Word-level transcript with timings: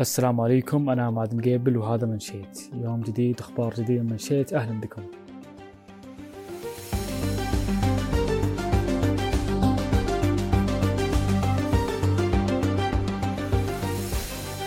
السلام 0.00 0.40
عليكم 0.40 0.90
أنا 0.90 1.02
عماد 1.02 1.34
مقيبل 1.34 1.76
وهذا 1.76 2.06
منشيت 2.06 2.60
يوم 2.74 3.00
جديد 3.00 3.40
أخبار 3.40 3.74
جديدة 3.74 4.02
من 4.02 4.10
منشيت 4.10 4.52
أهلا 4.52 4.80
بكم. 4.80 5.02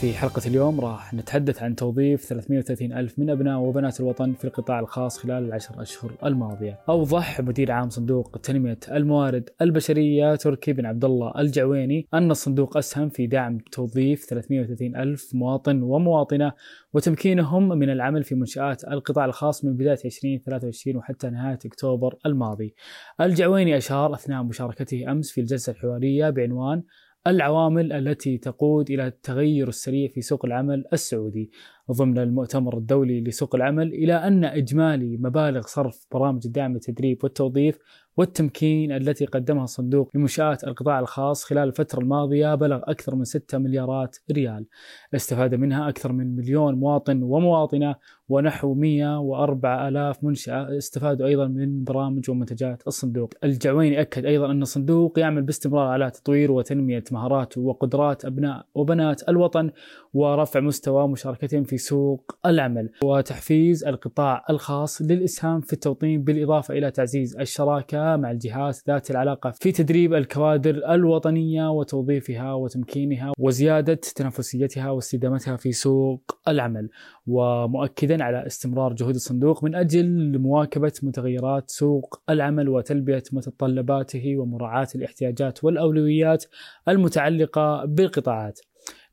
في 0.00 0.12
حلقة 0.12 0.42
اليوم 0.46 0.80
راح 0.80 1.14
نتحدث 1.14 1.62
عن 1.62 1.76
توظيف 1.76 2.24
330 2.24 2.92
ألف 2.92 3.18
من 3.18 3.30
أبناء 3.30 3.58
وبنات 3.58 4.00
الوطن 4.00 4.32
في 4.32 4.44
القطاع 4.44 4.80
الخاص 4.80 5.18
خلال 5.18 5.44
العشر 5.44 5.82
أشهر 5.82 6.12
الماضية. 6.24 6.80
أوضح 6.88 7.40
مدير 7.40 7.72
عام 7.72 7.90
صندوق 7.90 8.38
تنمية 8.42 8.78
الموارد 8.90 9.50
البشرية 9.62 10.34
تركي 10.34 10.72
بن 10.72 10.86
عبد 10.86 11.04
الله 11.04 11.32
الجعويني 11.38 12.08
أن 12.14 12.30
الصندوق 12.30 12.76
أسهم 12.76 13.08
في 13.08 13.26
دعم 13.26 13.58
توظيف 13.72 14.24
330 14.24 14.96
ألف 14.96 15.34
مواطن 15.34 15.82
ومواطنة 15.82 16.52
وتمكينهم 16.92 17.68
من 17.68 17.90
العمل 17.90 18.24
في 18.24 18.34
منشآت 18.34 18.84
القطاع 18.84 19.24
الخاص 19.24 19.64
من 19.64 19.76
بداية 19.76 19.98
2023 20.04 20.96
وحتى 20.96 21.30
نهاية 21.30 21.58
أكتوبر 21.66 22.14
الماضي. 22.26 22.74
الجعويني 23.20 23.76
أشار 23.76 24.14
أثناء 24.14 24.42
مشاركته 24.42 25.12
أمس 25.12 25.30
في 25.30 25.40
الجلسة 25.40 25.72
الحوارية 25.72 26.30
بعنوان 26.30 26.82
العوامل 27.26 27.92
التي 27.92 28.38
تقود 28.38 28.90
إلى 28.90 29.06
التغير 29.06 29.68
السريع 29.68 30.08
في 30.08 30.20
سوق 30.20 30.44
العمل 30.44 30.84
السعودي. 30.92 31.50
ضمن 31.92 32.18
المؤتمر 32.18 32.76
الدولي 32.76 33.20
لسوق 33.20 33.54
العمل 33.54 33.94
إلى 33.94 34.14
أن 34.14 34.44
إجمالي 34.44 35.16
مبالغ 35.16 35.60
صرف 35.66 36.06
برامج 36.12 36.42
الدعم 36.46 36.74
التدريب 36.76 37.24
والتوظيف 37.24 37.78
والتمكين 38.16 38.92
التي 38.92 39.24
قدمها 39.24 39.64
الصندوق 39.64 40.10
لمنشآت 40.14 40.64
القطاع 40.64 41.00
الخاص 41.00 41.44
خلال 41.44 41.68
الفترة 41.68 42.00
الماضية 42.00 42.54
بلغ 42.54 42.80
أكثر 42.84 43.14
من 43.14 43.24
6 43.24 43.58
مليارات 43.58 44.16
ريال. 44.32 44.66
استفاد 45.14 45.54
منها 45.54 45.88
أكثر 45.88 46.12
من 46.12 46.36
مليون 46.36 46.74
مواطن 46.74 47.22
ومواطنة 47.22 47.94
ونحو 48.28 48.74
104 48.74 49.88
ألاف 49.88 50.24
منشأة. 50.24 50.76
استفادوا 50.76 51.26
أيضا 51.26 51.46
من 51.46 51.84
برامج 51.84 52.30
ومنتجات 52.30 52.82
الصندوق. 52.86 53.34
الجعويني 53.44 54.00
أكد 54.00 54.24
أيضا 54.26 54.50
أن 54.50 54.62
الصندوق 54.62 55.18
يعمل 55.18 55.42
باستمرار 55.42 55.86
على 55.86 56.10
تطوير 56.10 56.52
وتنمية 56.52 57.04
مهارات 57.12 57.58
وقدرات 57.58 58.24
أبناء 58.24 58.66
وبنات 58.74 59.28
الوطن 59.28 59.70
ورفع 60.14 60.60
مستوى 60.60 61.08
مشاركتهم 61.08 61.64
في 61.64 61.78
سوق 61.80 62.38
العمل 62.46 62.90
وتحفيز 63.04 63.84
القطاع 63.84 64.44
الخاص 64.50 65.02
للإسهام 65.02 65.60
في 65.60 65.72
التوطين 65.72 66.24
بالإضافة 66.24 66.74
إلى 66.74 66.90
تعزيز 66.90 67.36
الشراكة 67.36 68.16
مع 68.16 68.30
الجهات 68.30 68.76
ذات 68.88 69.10
العلاقة 69.10 69.50
في 69.50 69.72
تدريب 69.72 70.14
الكوادر 70.14 70.92
الوطنية 70.94 71.70
وتوظيفها 71.70 72.52
وتمكينها 72.52 73.32
وزيادة 73.38 73.94
تنافسيتها 73.94 74.90
واستدامتها 74.90 75.56
في 75.56 75.72
سوق 75.72 76.38
العمل. 76.48 76.88
ومؤكدا 77.26 78.24
على 78.24 78.46
استمرار 78.46 78.92
جهود 78.92 79.14
الصندوق 79.14 79.64
من 79.64 79.74
أجل 79.74 80.38
مواكبة 80.38 80.92
متغيرات 81.02 81.70
سوق 81.70 82.22
العمل 82.30 82.68
وتلبية 82.68 83.22
متطلباته 83.32 84.36
ومراعاة 84.36 84.88
الاحتياجات 84.94 85.64
والأولويات 85.64 86.44
المتعلقة 86.88 87.84
بالقطاعات. 87.84 88.60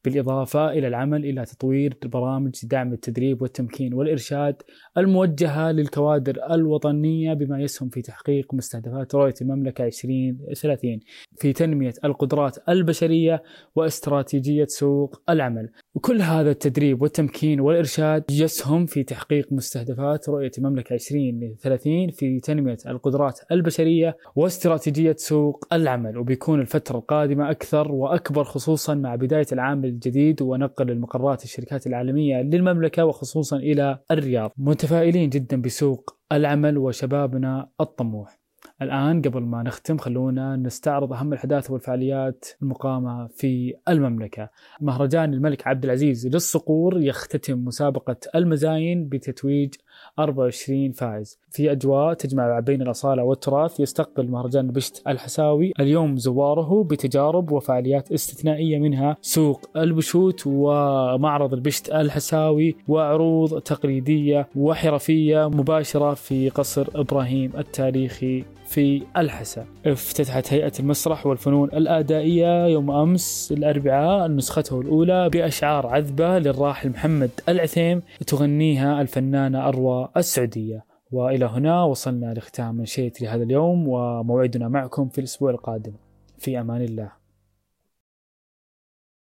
بالإضافة 0.07 0.69
إلى 0.71 0.87
العمل 0.87 1.25
إلى 1.25 1.45
تطوير 1.45 1.97
برامج 2.05 2.65
دعم 2.65 2.93
التدريب 2.93 3.41
والتمكين 3.41 3.93
والإرشاد 3.93 4.55
الموجهة 4.97 5.71
للكوادر 5.71 6.37
الوطنية 6.51 7.33
بما 7.33 7.61
يسهم 7.61 7.89
في 7.89 8.01
تحقيق 8.01 8.53
مستهدفات 8.53 9.15
رؤية 9.15 9.33
المملكة 9.41 9.85
2030 9.85 10.99
في 11.37 11.53
تنمية 11.53 11.93
القدرات 12.03 12.57
البشرية 12.69 13.43
واستراتيجية 13.75 14.65
سوق 14.69 15.21
العمل. 15.29 15.69
وكل 15.95 16.21
هذا 16.21 16.51
التدريب 16.51 17.01
والتمكين 17.01 17.59
والإرشاد 17.59 18.23
يسهم 18.31 18.85
في 18.85 19.03
تحقيق 19.03 19.53
مستهدفات 19.53 20.29
رؤية 20.29 20.51
المملكة 20.57 20.93
2030 20.93 22.11
في 22.11 22.39
تنمية 22.39 22.77
القدرات 22.87 23.39
البشرية 23.51 24.17
واستراتيجية 24.35 25.15
سوق 25.17 25.65
العمل. 25.73 26.17
وبيكون 26.17 26.61
الفترة 26.61 26.97
القادمة 26.97 27.51
أكثر 27.51 27.91
وأكبر 27.91 28.43
خصوصا 28.43 28.93
مع 28.93 29.15
بداية 29.15 29.47
العام 29.51 29.81
الجديد 29.97 30.41
ونقل 30.41 30.91
المقرات 30.91 31.43
الشركات 31.43 31.87
العالمية 31.87 32.41
للمملكة 32.41 33.05
وخصوصا 33.05 33.57
إلى 33.57 33.99
الرياض. 34.11 34.51
متفائلين 34.57 35.29
جدا 35.29 35.61
بسوق 35.61 36.17
العمل 36.31 36.77
وشبابنا 36.77 37.69
الطموح. 37.81 38.39
الآن 38.81 39.21
قبل 39.21 39.41
ما 39.41 39.63
نختم 39.63 39.97
خلونا 39.97 40.55
نستعرض 40.55 41.13
أهم 41.13 41.33
الأحداث 41.33 41.71
والفعاليات 41.71 42.45
المقامة 42.61 43.27
في 43.27 43.73
المملكة. 43.89 44.49
مهرجان 44.81 45.33
الملك 45.33 45.67
عبد 45.67 45.83
العزيز 45.83 46.27
للصقور 46.27 47.01
يختتم 47.01 47.65
مسابقة 47.65 48.17
المزاين 48.35 49.09
بتتويج 49.09 49.73
24 50.19 50.91
فائز. 50.91 51.39
في 51.51 51.71
أجواء 51.71 52.13
تجمع 52.13 52.59
بين 52.59 52.81
الأصالة 52.81 53.23
والتراث 53.23 53.79
يستقبل 53.79 54.27
مهرجان 54.27 54.67
بشت 54.67 55.01
الحساوي 55.07 55.71
اليوم 55.79 56.17
زواره 56.17 56.83
بتجارب 56.83 57.51
وفعاليات 57.51 58.11
استثنائية 58.11 58.79
منها 58.79 59.17
سوق 59.21 59.69
البشوت 59.77 60.43
ومعرض 60.45 61.53
البشت 61.53 61.89
الحساوي 61.89 62.75
وعروض 62.87 63.61
تقليدية 63.61 64.47
وحرفية 64.55 65.49
مباشرة 65.49 66.13
في 66.13 66.49
قصر 66.49 66.87
إبراهيم 66.95 67.51
التاريخي. 67.57 68.56
في 68.67 69.03
الحسا. 69.17 69.65
افتتحت 69.85 70.53
هيئة 70.53 70.71
المسرح 70.79 71.27
والفنون 71.27 71.69
الأدائية 71.69 72.65
يوم 72.67 72.91
أمس 72.91 73.53
الأربعاء 73.57 74.27
نسخته 74.27 74.81
الأولى 74.81 75.29
بأشعار 75.29 75.87
عذبة 75.87 76.39
للراحل 76.39 76.89
محمد 76.89 77.29
العثيم 77.49 78.01
تغنيها 78.27 79.01
الفنانة 79.01 79.67
أروى 79.67 80.09
السعودية. 80.17 80.85
وإلى 81.11 81.45
هنا 81.45 81.83
وصلنا 81.83 82.33
لختام 82.33 82.75
من 82.75 82.85
شيت 82.85 83.21
لهذا 83.21 83.43
اليوم 83.43 83.87
وموعدنا 83.87 84.67
معكم 84.67 85.09
في 85.09 85.17
الأسبوع 85.17 85.51
القادم. 85.51 85.93
في 86.37 86.59
أمان 86.59 86.81
الله. 86.81 87.26